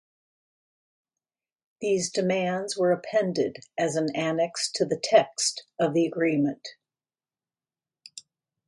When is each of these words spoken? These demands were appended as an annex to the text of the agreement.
These 1.79 2.09
demands 2.09 2.75
were 2.75 2.91
appended 2.91 3.57
as 3.77 3.95
an 3.97 4.15
annex 4.15 4.71
to 4.73 4.83
the 4.85 4.99
text 4.99 5.63
of 5.79 5.93
the 5.93 6.07
agreement. 6.07 6.67